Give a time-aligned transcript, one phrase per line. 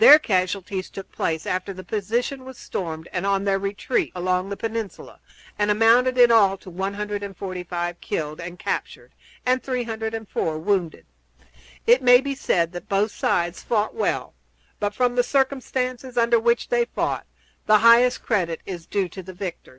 [0.01, 4.57] Their casualties took place after the position was stormed and on their retreat along the
[4.57, 5.19] peninsula,
[5.59, 9.11] and amounted in all to 145 killed and captured
[9.45, 11.05] and 304 wounded.
[11.85, 14.33] It may be said that both sides fought well;
[14.79, 17.27] but, from the circumstances under which they fought,
[17.67, 19.69] the highest credit is due to the victors.